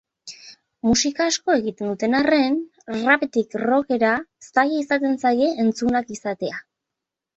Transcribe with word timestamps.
Musika 0.87 1.27
asko 1.31 1.57
egiten 1.59 1.91
duten 1.91 2.17
arren, 2.21 2.57
rapetik 2.95 3.53
rockera 3.65 4.15
zaila 4.49 4.83
izaten 4.87 5.21
zaie 5.27 5.55
entzunak 5.67 6.11
izatea. 6.17 6.63